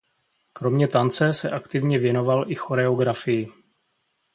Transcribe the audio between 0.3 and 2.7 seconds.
Kromě tance se aktivně věnoval i